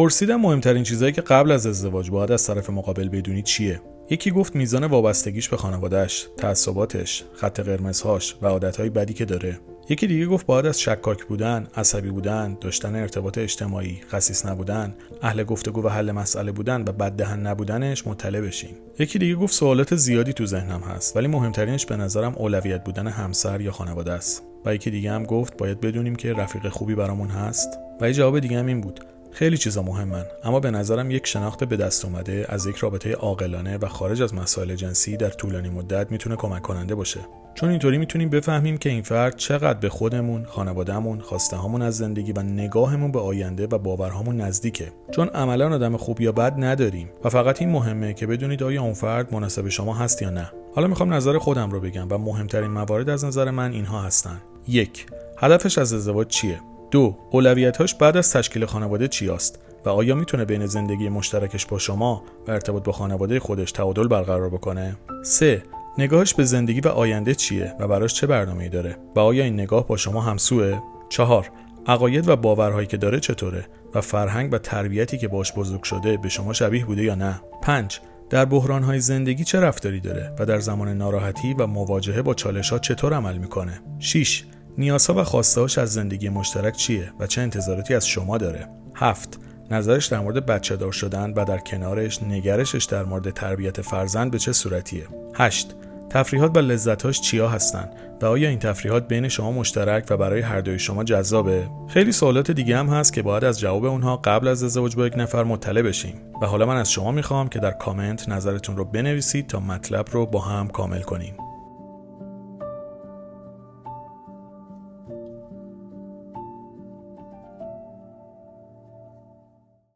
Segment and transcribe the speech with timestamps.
[0.00, 3.80] پرسیدم مهمترین چیزهایی که قبل از ازدواج باید از طرف مقابل بدونی چیه
[4.10, 9.60] یکی گفت میزان وابستگیش به خانوادهش، تعصباتش، خط قرمزهاش و عادتهای بدی که داره.
[9.88, 15.44] یکی دیگه گفت باید از شکاک بودن، عصبی بودن، داشتن ارتباط اجتماعی، خصیص نبودن، اهل
[15.44, 18.74] گفتگو و حل مسئله بودن و بددهن نبودنش مطلع بشین.
[18.98, 23.60] یکی دیگه گفت سوالات زیادی تو ذهنم هست ولی مهمترینش به نظرم اولویت بودن همسر
[23.60, 24.42] یا خانواده است.
[24.64, 27.68] و یکی دیگه هم گفت باید بدونیم که رفیق خوبی برامون هست.
[28.00, 29.00] و یه جواب دیگه هم این بود
[29.32, 33.78] خیلی چیزا مهمن اما به نظرم یک شناخت به دست اومده از یک رابطه عاقلانه
[33.78, 37.20] و خارج از مسائل جنسی در طولانی مدت می‌تونه کمک کننده باشه
[37.54, 42.32] چون اینطوری می‌تونیم بفهمیم که این فرد چقدر به خودمون، خانوادهمون، خواسته هامون از زندگی
[42.32, 44.92] و نگاهمون به آینده و باورهامون نزدیکه.
[45.10, 48.94] چون عملا آدم خوب یا بد نداریم و فقط این مهمه که بدونید آیا اون
[48.94, 50.52] فرد مناسب شما هست یا نه.
[50.74, 54.40] حالا می‌خوام نظر خودم رو بگم و مهمترین موارد از نظر من اینها هستن.
[54.68, 55.06] یک،
[55.38, 60.44] هدفش از ازدواج چیه؟ دو اولویتاش بعد از تشکیل خانواده چی است؟ و آیا می‌تونه
[60.44, 65.62] بین زندگی مشترکش با شما و ارتباط با خانواده خودش تعادل برقرار بکنه؟ 3
[65.98, 69.86] نگاهش به زندگی و آینده چیه و براش چه برنامه‌ای داره؟ و آیا این نگاه
[69.86, 71.50] با شما همسوه 4
[71.86, 76.28] عقاید و باورهایی که داره چطوره؟ و فرهنگ و تربیتی که باش بزرگ شده به
[76.28, 80.88] شما شبیه بوده یا نه؟ 5 در بحرانهای زندگی چه رفتاری داره و در زمان
[80.88, 84.44] ناراحتی و مواجهه با چالش ها چطور عمل می‌کنه؟ 6
[84.80, 89.38] نیازها و خواستهاش از زندگی مشترک چیه و چه انتظاراتی از شما داره؟ هفت
[89.70, 94.38] نظرش در مورد بچه دار شدن و در کنارش نگرشش در مورد تربیت فرزند به
[94.38, 95.74] چه صورتیه؟ هشت
[96.10, 97.90] تفریحات و لذتهاش چیا هستن
[98.22, 102.50] و آیا این تفریحات بین شما مشترک و برای هر دوی شما جذابه؟ خیلی سوالات
[102.50, 105.82] دیگه هم هست که باید از جواب اونها قبل از ازدواج با یک نفر مطلع
[105.82, 110.06] بشیم و حالا من از شما می‌خوام که در کامنت نظرتون رو بنویسید تا مطلب
[110.12, 111.49] رو با هم کامل کنیم.